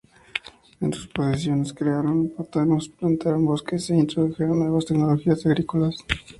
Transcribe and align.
En 0.79 0.91
sus 0.91 1.07
posesiones 1.09 1.73
crearon 1.73 2.31
pantanos, 2.35 2.89
plantaron 2.89 3.45
bosques 3.45 3.87
e 3.91 3.97
introdujeron 3.97 4.57
nuevas 4.57 4.87
tecnologías 4.87 5.45
agrícolas. 5.45 5.95